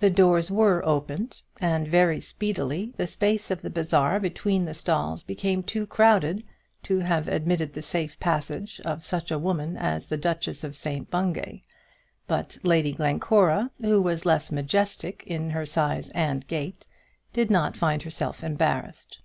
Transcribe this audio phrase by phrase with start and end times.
[0.00, 5.22] The doors were opened, and very speedily the space of the bazaar between the stalls
[5.22, 6.42] became too crowded
[6.82, 11.08] to have admitted the safe passage of such a woman as the Duchess of St
[11.12, 11.62] Bungay;
[12.26, 16.88] but Lady Glencora, who was less majestic in her size and gait,
[17.32, 19.20] did not find herself embarrassed.